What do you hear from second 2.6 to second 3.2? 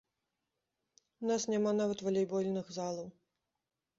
залаў.